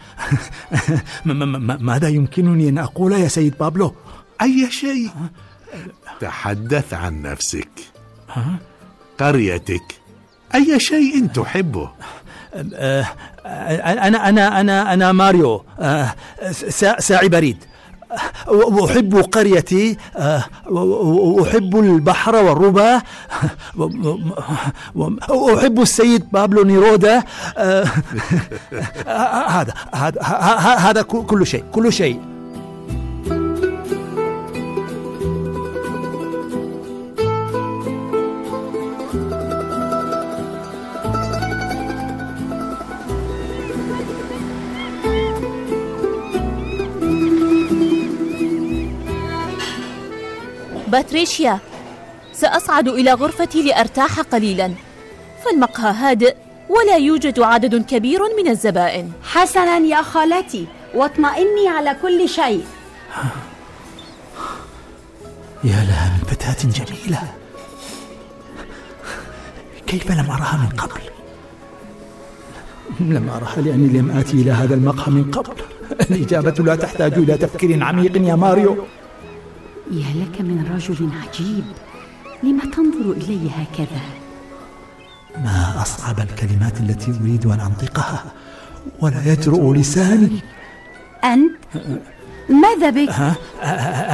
ماذا 1.81 2.09
يمكنني 2.09 2.69
أن 2.69 2.79
أقول 2.79 3.13
يا 3.13 3.29
سيد 3.29 3.59
بابلو؟ 3.59 3.95
أي 4.43 4.71
شيء؟ 4.71 5.11
تحدث 6.21 6.95
عن 6.95 7.23
نفسك 7.23 7.69
قريتك 9.19 9.95
أي 10.55 10.81
شيء 10.81 11.27
تحبه. 11.27 11.91
أنا 12.57 14.29
أنا 14.29 14.61
أنا 14.61 14.93
أنا 14.93 15.13
ماريو 15.13 15.63
ساعي 16.99 17.29
بريد. 17.29 17.65
وأحب 18.49 19.17
قريتي 19.17 19.97
وأحب 20.71 21.77
البحر 21.77 22.37
والربا 22.37 23.03
وأحب 25.29 25.83
السيد 25.83 26.25
بابلو 26.33 26.63
نيرودا. 26.63 27.17
هذا 29.57 29.75
هذا 29.95 30.23
هذا 30.79 31.03
كل 31.03 31.47
شيء 31.47 31.65
كل 31.73 31.93
شيء. 31.93 32.36
باتريشيا. 50.97 51.59
سأصعد 52.33 52.89
إلى 52.89 53.13
غرفتي 53.13 53.63
لأرتاح 53.63 54.21
قليلا. 54.21 54.73
فالمقهى 55.45 55.93
هادئ 55.93 56.37
ولا 56.69 56.97
يوجد 56.97 57.41
عدد 57.41 57.85
كبير 57.85 58.21
من 58.39 58.49
الزبائن. 58.49 59.13
حسنا 59.23 59.77
يا 59.77 60.03
خالتي 60.03 60.67
واطمئني 60.95 61.69
على 61.69 61.97
كل 62.03 62.29
شيء. 62.29 62.65
يا 65.65 65.81
لها 65.89 66.19
من 66.19 66.25
فتاة 66.31 66.61
جميلة. 66.79 67.23
كيف 69.87 70.11
لم 70.11 70.31
أراها 70.31 70.57
من 70.57 70.77
قبل؟ 70.79 71.01
لم 73.01 73.29
أراها 73.29 73.61
لأني 73.61 73.89
لم 73.99 74.19
آتي 74.19 74.33
إلى 74.33 74.51
هذا 74.51 74.75
المقهى 74.75 75.13
من 75.13 75.31
قبل. 75.31 75.57
الإجابة 76.11 76.65
لا 76.65 76.77
تحتاج 76.77 77.13
إلى 77.13 77.39
تفكير 77.39 77.85
عميق 77.85 78.17
يا 78.17 78.35
ماريو. 78.35 78.87
يا 79.91 80.25
لك 80.25 80.41
من 80.41 80.67
رجل 80.75 81.09
عجيب 81.23 81.65
لم 82.43 82.61
تنظر 82.61 83.13
الي 83.13 83.51
هكذا 83.51 84.01
ما 85.45 85.83
أصعب 85.83 86.21
الكلمات 86.21 86.81
التي 86.81 87.11
أريد 87.23 87.47
أن 87.47 87.61
أنطقها 87.61 88.25
ولا 89.01 89.33
يجرؤ 89.33 89.73
لساني 89.73 90.41
أنت 91.25 91.55
ماذا 92.51 92.91
بك؟ 92.91 93.09
ها 93.11 93.37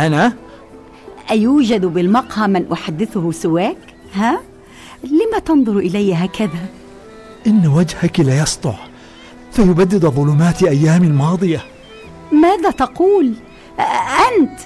أنا 0.07 0.33
أيوجد 1.31 1.87
بالمقهى 1.87 2.49
من 2.49 2.73
أحدثه 2.73 3.33
سواك؟ 3.33 3.77
ها؟ 4.15 4.41
لم 5.05 5.39
تنظر 5.47 5.79
إلي 5.79 6.15
هكذا؟ 6.15 6.67
إن 7.47 7.67
وجهك 7.67 8.21
لا 8.21 8.43
يسطع 8.43 8.75
فيبدد 9.53 10.07
ظلمات 10.07 10.63
أيام 10.63 11.05
الماضية 11.05 11.61
ماذا 12.33 12.71
تقول؟ 12.71 13.35
أنت 14.39 14.59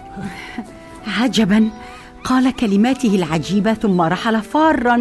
عجبا. 1.06 1.70
قال 2.24 2.56
كلماته 2.56 3.14
العجيبة 3.14 3.74
ثم 3.74 4.00
رحل 4.00 4.42
فارا. 4.42 4.96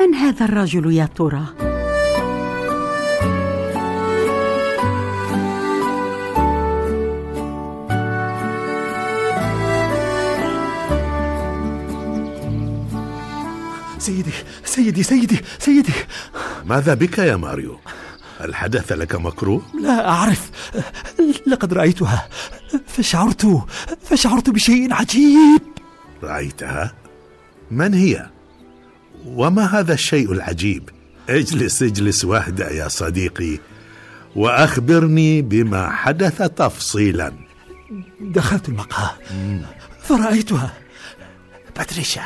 من 0.00 0.14
هذا 0.14 0.44
الرجل 0.44 0.92
يا 0.92 1.08
ترى؟ 1.16 1.44
سيدي 13.98 14.32
سيدي 14.64 15.02
سيدي 15.02 15.40
سيدي. 15.58 15.92
ماذا 16.64 16.94
بك 16.94 17.18
يا 17.18 17.36
ماريو؟ 17.36 17.78
هل 18.40 18.54
حدث 18.54 18.92
لك 18.92 19.14
مكروه؟ 19.14 19.62
لا 19.80 20.08
أعرف. 20.08 20.50
لقد 21.46 21.72
رأيتها. 21.72 22.28
فشعرت 22.86 23.64
فشعرت 24.04 24.50
بشيء 24.50 24.92
عجيب. 24.94 25.62
رأيتها؟ 26.22 26.94
من 27.70 27.94
هي؟ 27.94 28.26
وما 29.26 29.64
هذا 29.78 29.92
الشيء 29.92 30.32
العجيب؟ 30.32 30.90
اجلس 31.28 31.82
اجلس 31.82 32.24
وأهدأ 32.24 32.72
يا 32.72 32.88
صديقي 32.88 33.58
وأخبرني 34.36 35.42
بما 35.42 35.90
حدث 35.90 36.42
تفصيلا. 36.42 37.32
دخلت 38.20 38.68
المقهى 38.68 39.10
فرأيتها. 40.02 40.72
باتريشا. 41.76 42.22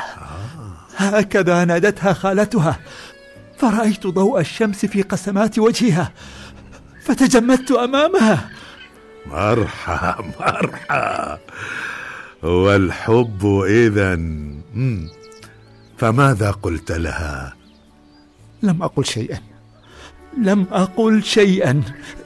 هكذا 0.96 1.64
نادتها 1.64 2.12
خالتها. 2.12 2.81
فرأيت 3.59 4.07
ضوء 4.07 4.40
الشمس 4.40 4.87
في 4.87 5.02
قسمات 5.02 5.59
وجهها 5.59 6.12
فتجمدت 7.05 7.70
أمامها. 7.70 8.50
مرحى 9.26 10.14
مرحى 10.40 11.38
والحب 12.42 13.62
اذا 13.66 14.20
فماذا 15.98 16.50
قلت 16.50 16.92
لها؟ 16.92 17.54
لم 18.62 18.82
أقل 18.82 19.04
شيئا. 19.04 19.38
لم 20.38 20.66
أقل 20.72 21.22
شيئا. 21.22 21.82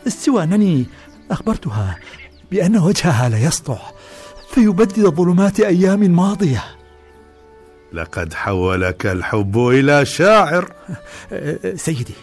سوى 0.08 0.42
أنني 0.42 0.86
أخبرتها 1.30 1.98
بأن 2.50 2.76
وجهها 2.76 3.28
لا 3.28 3.38
يسطع 3.38 3.78
فيبدد 4.50 5.06
ظلمات 5.06 5.60
أيام 5.60 6.00
ماضية. 6.00 6.64
لقد 7.92 8.34
حولك 8.34 9.06
الحب 9.06 9.58
إلى 9.58 10.06
شاعر. 10.06 10.72
سيدي 11.74 12.14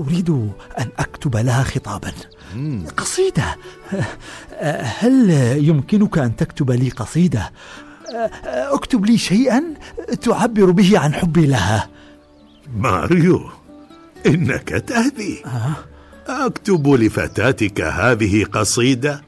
أريد 0.00 0.30
أن 0.78 0.88
أكتب 0.98 1.36
لها 1.36 1.62
خطابا. 1.62 2.12
قصيدة. 2.96 3.56
هل 5.00 5.30
يمكنك 5.68 6.18
أن 6.18 6.36
تكتب 6.36 6.70
لي 6.70 6.88
قصيدة؟ 6.88 7.52
أكتب 8.44 9.06
لي 9.06 9.18
شيئا 9.18 9.64
تعبر 10.22 10.70
به 10.70 10.98
عن 10.98 11.14
حبي 11.14 11.46
لها. 11.46 11.88
ماريو 12.76 13.50
إنك 14.26 14.68
تهدي. 14.68 15.42
أكتب 16.26 16.88
لفتاتك 16.88 17.80
هذه 17.80 18.44
قصيدة. 18.44 19.22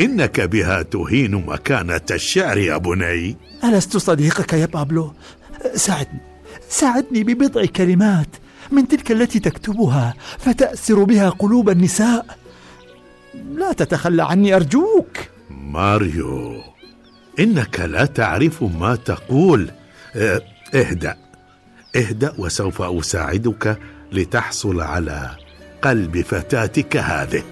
إنك 0.00 0.40
بها 0.40 0.82
تهين 0.82 1.34
مكانة 1.34 2.00
الشعر 2.10 2.58
يا 2.58 2.76
بني. 2.76 3.36
ألست 3.64 3.96
صديقك 3.96 4.52
يا 4.52 4.66
بابلو؟ 4.66 5.12
ساعدني. 5.74 6.20
ساعدني 6.68 7.24
ببضع 7.24 7.64
كلمات. 7.64 8.28
من 8.70 8.88
تلك 8.88 9.12
التي 9.12 9.38
تكتبها 9.38 10.14
فتأسر 10.38 11.04
بها 11.04 11.30
قلوب 11.30 11.70
النساء. 11.70 12.26
لا 13.54 13.72
تتخلى 13.72 14.22
عني 14.22 14.56
أرجوك. 14.56 15.16
ماريو 15.50 16.62
إنك 17.40 17.80
لا 17.80 18.04
تعرف 18.04 18.62
ما 18.62 18.96
تقول. 18.96 19.70
آه، 20.16 20.42
اهدأ. 20.74 21.16
اهدأ 21.96 22.34
وسوف 22.38 22.82
أساعدك 22.82 23.78
لتحصل 24.12 24.80
على 24.80 25.30
قلب 25.82 26.20
فتاتك 26.20 26.96
هذه. 26.96 27.42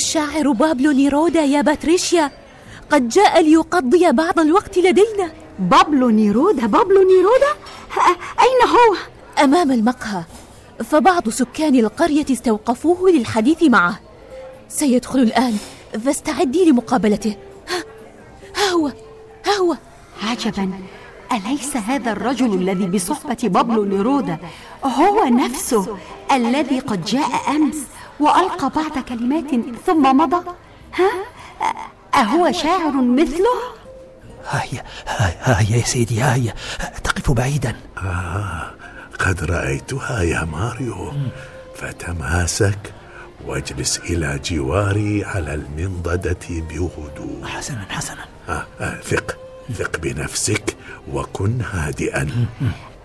الشاعر 0.00 0.52
بابلو 0.52 0.90
نيرودا 0.90 1.40
يا 1.40 1.60
باتريشيا 1.60 2.30
قد 2.90 3.08
جاء 3.08 3.40
ليقضي 3.42 4.12
بعض 4.12 4.38
الوقت 4.40 4.78
لدينا. 4.78 5.32
بابلو 5.58 6.10
نيرودا 6.10 6.66
بابلو 6.66 7.02
نيرودا 7.02 7.52
أين 8.40 8.70
هو؟ 8.70 8.96
أمام 9.44 9.72
المقهى 9.72 10.24
فبعض 10.84 11.28
سكان 11.28 11.74
القرية 11.74 12.26
استوقفوه 12.30 13.10
للحديث 13.10 13.62
معه. 13.62 14.00
سيدخل 14.68 15.18
الآن 15.18 15.56
فاستعدي 16.04 16.70
لمقابلته. 16.70 17.36
ها, 17.68 17.84
ها 18.56 18.70
هو 18.70 18.86
ها 19.46 19.56
هو. 19.60 19.76
عجبا. 20.22 20.70
أليس 21.32 21.76
هذا 21.76 22.12
الرجل 22.12 22.54
الذي 22.54 22.86
بصحبة 22.86 23.38
بابلو 23.42 23.84
نيرودا 23.84 24.38
هو 24.84 25.24
نفسه 25.24 25.96
الذي 26.32 26.78
قد 26.78 27.04
جاء 27.04 27.30
أمس. 27.48 27.76
وألقى 28.20 28.70
بعض 28.76 29.04
كلمات 29.08 29.50
ثم 29.86 30.16
مضى. 30.16 30.44
ها؟ 30.94 31.10
أهو 32.14 32.52
شاعر 32.52 32.92
مثله؟ 32.92 33.56
ها 34.50 34.62
هي 34.62 34.82
ها 35.40 35.60
هي 35.60 35.78
يا 35.78 35.84
سيدي 35.84 36.20
ها 36.20 36.34
هي 36.34 36.52
تقف 37.04 37.30
بعيدا. 37.30 37.76
قد 39.18 39.44
رأيتها 39.44 40.22
يا 40.22 40.44
ماريو. 40.44 41.12
فتماسك 41.76 42.92
واجلس 43.46 43.98
إلى 43.98 44.40
جواري 44.44 45.24
على 45.24 45.54
المنضدة 45.54 46.46
بهدوء. 46.48 47.44
حسنا 47.44 47.86
حسنا. 47.90 48.24
آه 48.48 48.66
آه 48.80 49.00
ثق 49.00 49.36
ثق 49.72 49.96
بنفسك 49.96 50.76
وكن 51.12 51.60
هادئا. 51.72 52.46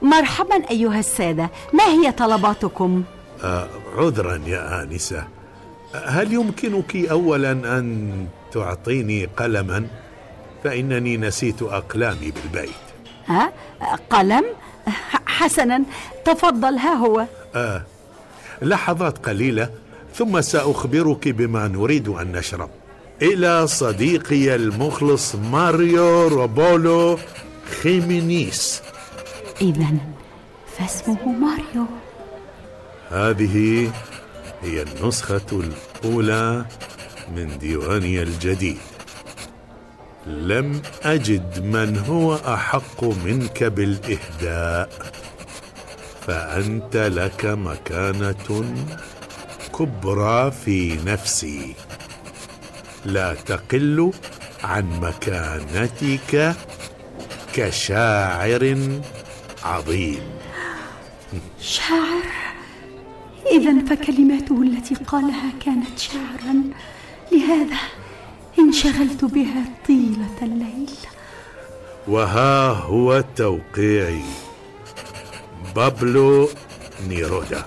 مرحبا 0.01 0.69
أيها 0.71 0.99
السادة. 0.99 1.49
ما 1.73 1.83
هي 1.83 2.11
طلباتكم؟ 2.11 3.03
آه 3.43 3.67
عذرا 3.97 4.41
يا 4.47 4.83
آنسة. 4.83 5.27
هل 6.05 6.33
يمكنك 6.33 6.95
اولا 6.95 7.51
أن 7.51 8.27
تعطيني 8.51 9.25
قلما؟ 9.25 9.87
فإنني 10.63 11.17
نسيت 11.17 11.61
أقلامي 11.61 12.31
بالبيت. 12.31 12.69
ها؟ 13.27 13.51
قلم؟ 14.09 14.45
حسنا 15.25 15.83
تفضل 16.25 16.77
ها 16.77 16.93
هو. 16.93 17.25
آه 17.55 17.83
لحظات 18.61 19.25
قليلة 19.25 19.69
ثم 20.15 20.41
سأخبرك 20.41 21.27
بما 21.27 21.67
نريد 21.67 22.07
أن 22.07 22.31
نشرب. 22.31 22.69
إلى 23.21 23.67
صديقي 23.67 24.55
المخلص 24.55 25.35
ماريو 25.35 26.27
روبولو 26.27 27.19
خيمينيس. 27.81 28.81
إذا 29.61 29.87
فاسمه 30.77 31.29
ماريو. 31.29 31.85
هذه 33.11 33.91
هي 34.61 34.81
النسخة 34.81 35.41
الأولى 35.51 36.65
من 37.35 37.57
ديواني 37.57 38.21
الجديد. 38.21 38.77
لم 40.27 40.81
أجد 41.03 41.63
من 41.63 41.97
هو 41.97 42.35
أحق 42.35 43.03
منك 43.03 43.63
بالإهداء 43.63 44.89
فأنت 46.27 46.97
لك 46.97 47.45
مكانة 47.45 48.73
كبرى 49.79 50.51
في 50.51 50.99
نفسي. 51.05 51.75
لا 53.05 53.33
تقل 53.33 54.11
عن 54.63 54.99
مكانتك 54.99 56.55
كشاعر 57.53 58.77
عظيم. 59.63 60.21
شاعر؟ 61.61 62.44
إذا 63.51 63.85
فكلماته 63.85 64.61
التي 64.61 64.95
قالها 64.95 65.51
كانت 65.65 65.99
شعرا 65.99 66.63
لهذا 67.31 67.77
انشغلت 68.59 69.25
بها 69.25 69.63
طيلة 69.87 70.37
الليل. 70.41 70.89
وها 72.07 72.67
هو 72.67 73.23
توقيعي. 73.35 74.21
بابلو 75.75 76.49
نيرودا. 77.07 77.65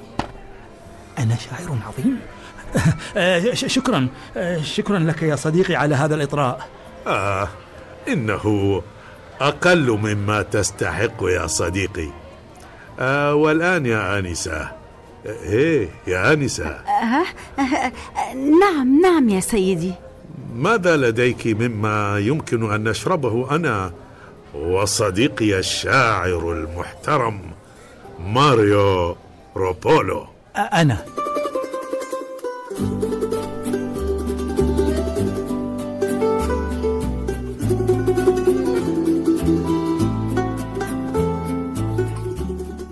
أنا 1.18 1.36
شاعر 1.36 1.78
عظيم. 1.86 2.18
آه، 3.16 3.54
شكرا. 3.54 4.08
آه، 4.36 4.62
شكرا 4.62 4.98
لك 4.98 5.22
يا 5.22 5.36
صديقي 5.36 5.74
على 5.74 5.94
هذا 5.94 6.14
الإطراء. 6.14 6.68
آه 7.06 7.48
إنه 8.08 8.82
أقل 9.40 9.90
مما 9.90 10.42
تستحق 10.42 11.22
يا 11.22 11.46
صديقي. 11.46 12.08
آه 13.00 13.34
والآن 13.34 13.86
يا 13.86 14.18
آنسة. 14.18 14.77
إيه 15.28 15.88
يا 16.06 16.32
آنسة. 16.32 16.66
أه؟ 16.66 17.24
أه، 17.58 17.92
نعم 18.34 19.00
نعم 19.00 19.28
يا 19.28 19.40
سيدي. 19.40 19.92
ماذا 20.54 20.96
لديك 20.96 21.46
مما 21.46 22.18
يمكن 22.18 22.72
أن 22.72 22.88
نشربه 22.88 23.50
أنا؟ 23.50 23.92
وصديقي 24.54 25.58
الشاعر 25.58 26.52
المحترم 26.52 27.40
ماريو 28.26 29.16
روبولو. 29.56 30.26
أنا. 30.56 31.04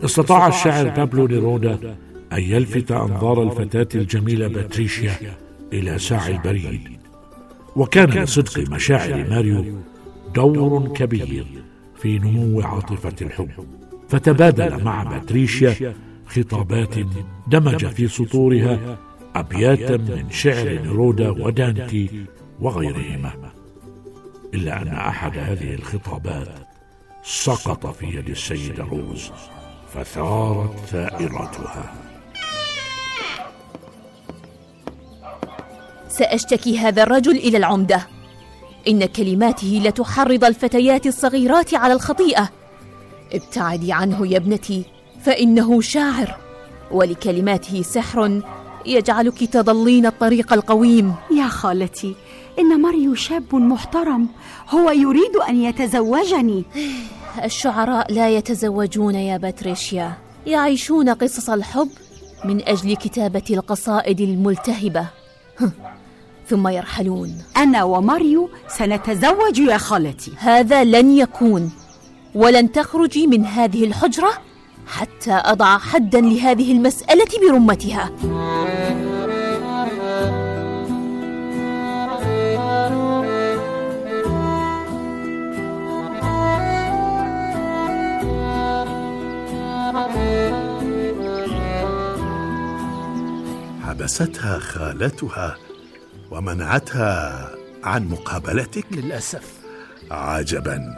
استطاع 0.05 0.47
الشاعر 0.47 0.89
بابلو 0.89 1.27
نيرودا 1.27 1.97
أن 2.33 2.43
يلفت 2.43 2.93
أنظار 2.93 3.43
الفتاة 3.43 4.01
الجميلة 4.01 4.49
باتريشيا 4.49 5.37
إلى 5.73 5.99
ساعي 5.99 6.33
البريد. 6.33 6.81
وكان 7.77 8.11
لصدق 8.11 8.71
مشاعر 8.71 9.31
ماريو 9.31 9.65
دور 10.35 10.89
كبير 10.89 11.47
في 11.97 12.19
نمو 12.19 12.61
عاطفة 12.61 13.15
الحب. 13.23 13.51
فتبادل 14.09 14.85
مع 14.85 15.03
باتريشيا 15.03 15.95
خطابات 16.27 16.95
دمج 17.49 17.87
في 17.87 18.09
سطورها 18.09 18.99
أبياتا 19.35 19.97
من 19.97 20.31
شعر 20.31 20.69
نيرودا 20.69 21.31
ودانتي 21.31 22.25
وغيرهما. 22.61 23.33
إلا 24.55 24.83
أن 24.83 24.89
أحد 24.89 25.39
هذه 25.39 25.75
الخطابات 25.75 26.49
سقط 27.23 27.87
في 27.87 28.07
يد 28.07 28.29
السيدة 28.29 28.85
روز 28.85 29.31
فثارت 29.95 30.79
ثائرتها 30.79 31.95
سأشتكي 36.19 36.79
هذا 36.79 37.03
الرجل 37.03 37.37
إلى 37.37 37.59
العمدة. 37.59 38.07
إن 38.89 39.07
كلماته 39.07 39.83
لتحرض 39.85 40.45
الفتيات 40.45 41.07
الصغيرات 41.07 41.75
على 41.75 41.93
الخطيئة. 41.93 42.51
ابتعدي 43.33 43.93
عنه 43.93 44.27
يا 44.27 44.37
ابنتي 44.37 44.85
فإنه 45.23 45.81
شاعر. 45.81 46.37
ولكلماته 46.91 47.83
سحر 47.83 48.41
يجعلك 48.87 49.45
تضلين 49.45 50.07
الطريق 50.07 50.53
القويم. 50.53 51.15
يا 51.39 51.49
خالتي 51.49 52.15
إن 52.59 52.81
ماريو 52.83 53.15
شاب 53.15 53.55
محترم 53.55 54.29
هو 54.71 54.91
يريد 54.91 55.37
أن 55.49 55.63
يتزوجني. 55.63 56.65
الشعراء 57.45 58.13
لا 58.13 58.29
يتزوجون 58.29 59.15
يا 59.15 59.37
باتريشيا. 59.37 60.13
يعيشون 60.47 61.09
قصص 61.09 61.51
الحب 61.51 61.89
من 62.45 62.69
أجل 62.69 62.97
كتابة 62.97 63.45
القصائد 63.51 64.21
الملتهبة. 64.21 65.07
ثم 66.49 66.69
يرحلون. 66.69 67.39
أنا 67.57 67.85
وماريو 67.85 68.51
سنتزوج 68.69 69.59
يا 69.59 69.79
خالتي. 69.79 70.33
هذا 70.39 70.85
لن 70.85 71.11
يكون. 71.11 71.73
ولن 72.35 72.73
تخرجي 72.73 73.27
من 73.27 73.45
هذه 73.45 73.85
الحجرة 73.85 74.33
حتى 74.87 75.33
أضع 75.33 75.79
حدا 75.79 76.21
لهذه 76.21 76.73
المسألة 76.73 77.27
برمتها. 77.43 78.11
حبستها 93.87 94.59
خالتها. 94.59 95.57
ومنعتها 96.31 97.51
عن 97.85 98.09
مقابلتك؟ 98.09 98.85
للأسف. 98.91 99.53
عجبا. 100.11 100.95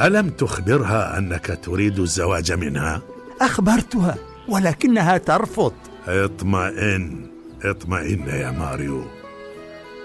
ألم 0.00 0.30
تخبرها 0.30 1.18
أنك 1.18 1.58
تريد 1.62 1.98
الزواج 1.98 2.52
منها؟ 2.52 3.02
أخبرتها 3.40 4.16
ولكنها 4.48 5.18
ترفض. 5.18 5.72
اطمئن 6.08 7.26
اطمئن 7.64 8.28
يا 8.28 8.50
ماريو. 8.50 9.04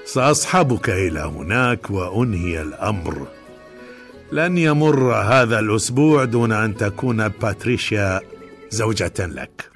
سأصحبك 0.05 0.89
إلى 0.89 1.19
هناك 1.19 1.91
وأنهي 1.91 2.61
الأمر. 2.61 3.27
لن 4.31 4.57
يمر 4.57 5.13
هذا 5.13 5.59
الأسبوع 5.59 6.25
دون 6.25 6.51
أن 6.51 6.77
تكون 6.77 7.27
باتريشيا 7.27 8.21
زوجة 8.69 9.13
لك. 9.19 9.74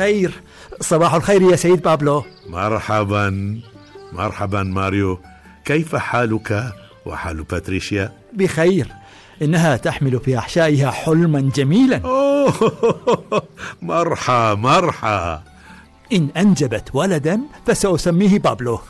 الخير. 0.00 0.42
صباح 0.80 1.14
الخير 1.14 1.42
يا 1.42 1.56
سيد 1.56 1.82
بابلو. 1.82 2.24
مرحبا. 2.46 3.60
مرحبا 4.12 4.62
ماريو. 4.62 5.20
كيف 5.64 5.96
حالك 5.96 6.72
وحال 7.06 7.42
باتريشيا؟ 7.42 8.12
بخير. 8.32 8.88
إنها 9.42 9.76
تحمل 9.76 10.20
في 10.20 10.38
أحشائها 10.38 10.90
حلما 10.90 11.50
جميلا. 11.54 12.00
أوه. 12.04 13.42
مرحى 13.82 14.56
مرحى. 14.58 15.40
إن 16.12 16.28
أنجبت 16.36 16.88
ولدا 16.94 17.40
فسأسميه 17.66 18.38
بابلو. 18.38 18.80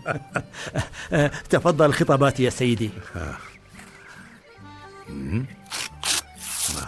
تفضل 1.50 1.92
خطاباتي 1.92 2.42
يا 2.42 2.50
سيدي. 2.50 2.90
ما 5.08 5.46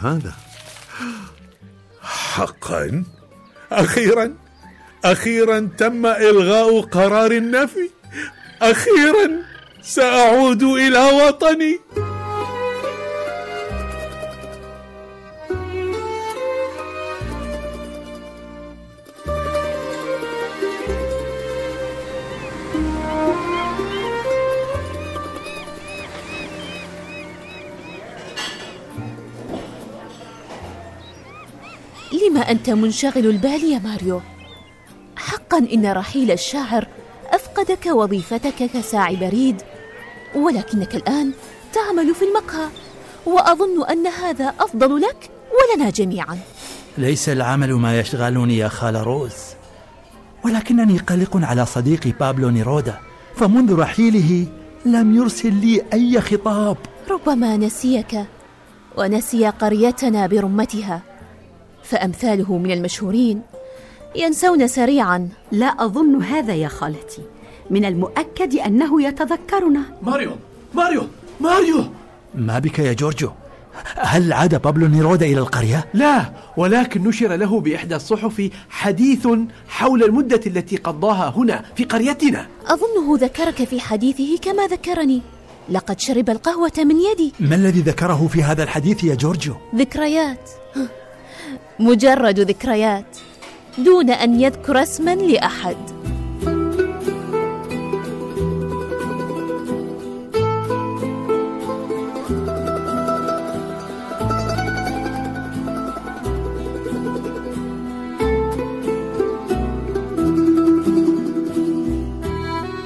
هذا؟ 0.01 0.33
حقا. 2.03 3.05
أخيرا 3.73 4.35
أخيرا 5.05 5.71
تم 5.79 6.07
إلغاء 6.07 6.81
قرار 6.81 7.33
النفي. 7.33 7.91
أخيرا 8.63 9.43
سأعود 9.83 10.63
إلى 10.63 11.11
وطني. 11.11 11.81
لما 32.13 32.41
أنت 32.41 32.71
منشغل 32.71 33.27
البال 33.27 33.65
يا 33.65 33.79
ماريو؟ 33.79 34.21
حقا 35.17 35.59
إن 35.59 35.93
رحيل 35.93 36.31
الشاعر 36.31 36.89
أفقدك 37.27 37.87
وظيفتك 37.87 38.71
كساعي 38.75 39.17
بريد 39.17 39.63
ولكنك 40.35 40.95
الآن 40.95 41.33
تعمل 41.73 42.15
في 42.15 42.25
المقهى 42.25 42.69
وأظن 43.27 43.85
أن 43.91 44.07
هذا 44.07 44.55
أفضل 44.61 45.01
لك 45.01 45.31
ولنا 45.59 45.91
جميعا. 45.91 46.39
ليس 46.99 47.29
العمل 47.29 47.73
ما 47.75 48.01
يشغلني 48.01 48.59
يا 48.59 48.69
خال 48.69 48.95
روز 48.95 49.35
ولكنني 50.45 50.99
قلق 50.99 51.37
على 51.37 51.67
صديقي 51.67 52.13
بابلو 52.21 52.51
نيرودا 52.51 52.99
فمنذ 53.37 53.79
رحيله 53.79 54.47
لم 54.87 55.17
يرسل 55.17 55.55
لي 55.55 55.83
أي 55.93 56.21
خطاب. 56.21 56.77
ربما 57.11 57.57
نسيك 57.57 58.25
ونسي 58.97 59.49
قريتنا 59.49 60.27
برمتها. 60.27 61.03
فأمثاله 61.91 62.59
من 62.59 62.71
المشهورين 62.71 63.43
ينسون 64.17 64.67
سريعا. 64.69 65.29
لا 65.53 65.67
أظن 65.67 66.23
هذا 66.23 66.55
يا 66.55 66.69
خالتي. 66.69 67.23
من 67.71 67.85
المؤكد 67.85 68.55
أنه 68.55 69.03
يتذكرنا. 69.03 69.83
ماريو 70.03 70.33
ماريو 70.75 71.03
ماريو! 71.41 71.85
ما 72.35 72.59
بك 72.59 72.79
يا 72.79 72.93
جورجو؟ 72.93 73.31
هل 73.97 74.33
عاد 74.33 74.63
بابلو 74.63 74.87
نيرودا 74.87 75.27
إلى 75.27 75.39
القرية؟ 75.39 75.89
لا 75.95 76.33
ولكن 76.57 77.05
نشر 77.05 77.37
له 77.37 77.61
بإحدى 77.61 77.97
الصحف 77.97 78.51
حديث 78.71 79.29
حول 79.69 80.03
المدة 80.03 80.41
التي 80.47 80.77
قضاها 80.77 81.33
هنا 81.37 81.65
في 81.77 81.85
قريتنا. 81.85 82.47
أظنه 82.67 83.19
ذكرك 83.19 83.65
في 83.65 83.81
حديثه 83.81 84.39
كما 84.43 84.67
ذكرني. 84.67 85.23
لقد 85.71 86.01
شرب 86.01 86.31
القهوة 86.31 86.73
من 86.79 86.97
يدي. 87.01 87.33
ما 87.41 87.55
الذي 87.55 87.81
ذكره 87.81 88.29
في 88.33 88.43
هذا 88.43 88.63
الحديث 88.63 89.05
يا 89.05 89.15
جورجو؟ 89.15 89.55
ذكريات. 89.75 90.51
مجرد 91.79 92.41
ذكريات 92.41 93.17
دون 93.79 94.11
أن 94.11 94.41
يذكر 94.41 94.83
اسما 94.83 95.15
لأحد. 95.15 95.77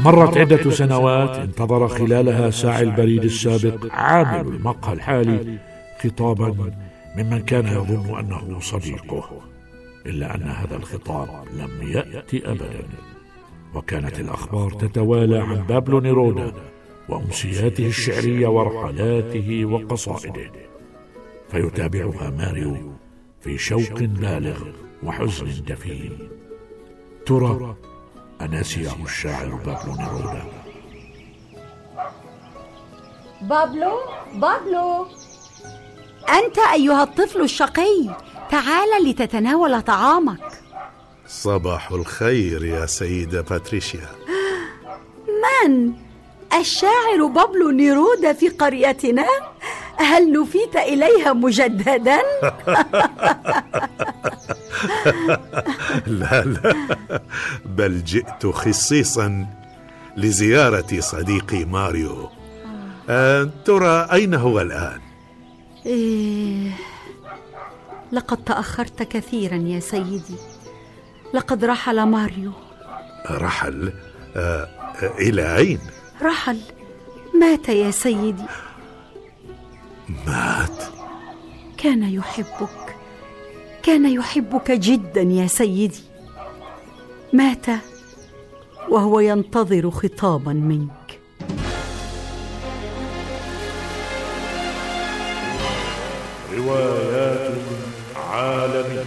مرت 0.04 0.38
عدة 0.38 0.70
سنوات 0.70 1.36
انتظر 1.36 1.88
خلالها 1.88 2.50
ساعي 2.50 2.82
البريد 2.82 3.24
السابق 3.24 3.86
عامل 3.90 4.54
المقهى 4.54 4.92
الحالي 4.92 5.58
خطابا 6.02 6.72
ممن 7.16 7.42
كان 7.42 7.66
يظن 7.66 8.18
أنه 8.18 8.60
صديقه 8.60 9.40
إلا 10.06 10.34
أن 10.34 10.42
هذا 10.42 10.76
الخطاب 10.76 11.28
لم 11.52 11.88
يأتي 11.88 12.50
أبدا. 12.50 12.88
وكانت 13.74 14.20
الأخبار 14.20 14.70
تتوالى 14.70 15.38
عن 15.38 15.62
بابلو 15.66 16.00
نيرودا 16.00 16.52
وأمسياته 17.08 17.86
الشعرية 17.86 18.46
ورحلاته 18.46 19.64
وقصائده. 19.64 20.50
فيتابعها 21.50 22.30
ماريو 22.30 22.92
في 23.40 23.58
شوق 23.58 23.98
بالغ 23.98 24.64
وحزن 25.02 25.64
دفين. 25.64 26.18
ترى 27.26 27.76
أنسيه 28.40 29.04
الشاعر 29.04 29.54
بابلو 29.54 29.94
نيرودا. 29.96 30.42
بابلو؟ 33.42 33.92
بابلو؟ 34.34 35.06
أنت 36.28 36.58
أيها 36.58 37.02
الطفل 37.02 37.40
الشقي 37.40 38.16
تعال 38.50 39.04
لتتناول 39.04 39.82
طعامك 39.82 40.62
صباح 41.28 41.90
الخير 41.90 42.64
يا 42.64 42.86
سيدة 42.86 43.40
باتريشيا 43.40 44.08
من؟ 45.28 45.92
الشاعر 46.60 47.26
بابلو 47.26 47.70
نيرودا 47.70 48.32
في 48.32 48.48
قريتنا؟ 48.48 49.26
هل 49.96 50.32
نفيت 50.32 50.76
إليها 50.76 51.32
مجددا؟ 51.32 52.18
لا 56.06 56.44
لا 56.44 56.74
بل 57.64 58.04
جئت 58.04 58.46
خصيصا 58.46 59.46
لزيارة 60.16 61.00
صديقي 61.00 61.64
ماريو 61.64 62.28
أه 63.08 63.50
ترى 63.64 64.08
أين 64.12 64.34
هو 64.34 64.60
الآن؟ 64.60 65.11
إيه 65.86 66.70
لقد 68.12 68.44
تأخرت 68.44 69.02
كثيرا 69.02 69.56
يا 69.56 69.80
سيدي. 69.80 70.36
لقد 71.34 71.64
رحل 71.64 72.02
ماريو. 72.02 72.52
رحل؟ 73.30 73.92
آه 74.36 74.68
إلى 75.18 75.56
أين؟ 75.56 75.78
رحل. 76.22 76.60
مات 77.40 77.68
يا 77.68 77.90
سيدي. 77.90 78.44
مات؟ 80.26 80.82
كان 81.76 82.02
يحبك. 82.02 82.96
كان 83.82 84.06
يحبك 84.06 84.70
جدا 84.70 85.22
يا 85.22 85.46
سيدي. 85.46 86.02
مات 87.32 87.66
وهو 88.88 89.20
ينتظر 89.20 89.90
خطابا 89.90 90.52
منك. 90.52 91.01
روايات 96.62 97.52
عالمية 98.16 99.04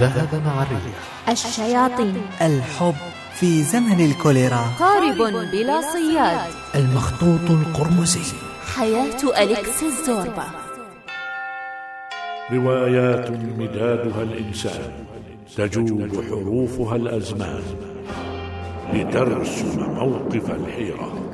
ذهب 0.00 0.42
مع 0.46 0.62
الريح. 0.62 1.28
الشياطين. 1.28 2.22
الحب 2.40 2.94
في 3.34 3.62
زمن 3.62 4.04
الكوليرا. 4.04 4.64
قارب 4.78 5.16
بلا 5.52 5.80
صياد. 5.92 6.40
المخطوط 6.74 7.50
القرمزي. 7.50 8.36
حياة 8.76 9.42
أليكسيس 9.42 10.06
زوربا 10.06 10.44
روايات 12.52 13.30
مدادها 13.30 14.22
الإنسان. 14.22 14.92
تجوب 15.56 16.24
حروفها 16.30 16.96
الأزمان. 16.96 17.62
لترسم 18.92 19.80
موقف 19.80 20.50
الحيرة. 20.50 21.25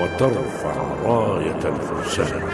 وترفع 0.00 0.74
راية 1.04 1.60
الفرسان. 1.64 2.50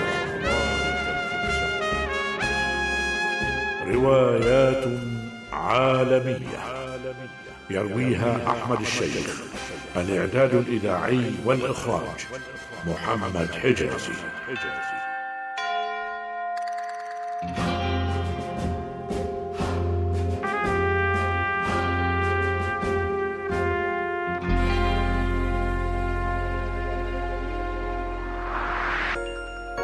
روايات 3.87 4.85
عالمية. 5.53 6.59
يرويها 7.71 8.37
أحمد 8.47 8.81
الشيخ. 8.81 9.43
الإعداد 9.97 10.55
الإذاعي 10.55 11.31
والإخراج 11.45 12.27
محمد 12.87 13.49
حجازي. 13.63 14.13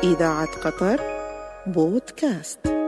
إذاعة 0.04 0.48
قطر 0.64 1.00
بودكاست. 1.66 2.81